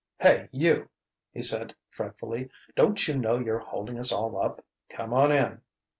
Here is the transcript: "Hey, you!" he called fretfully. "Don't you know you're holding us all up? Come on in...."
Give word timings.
"Hey, 0.19 0.49
you!" 0.51 0.89
he 1.31 1.43
called 1.47 1.75
fretfully. 1.91 2.49
"Don't 2.75 3.07
you 3.07 3.15
know 3.19 3.37
you're 3.37 3.59
holding 3.59 3.99
us 3.99 4.11
all 4.11 4.35
up? 4.41 4.65
Come 4.89 5.13
on 5.13 5.31
in...." 5.31 5.61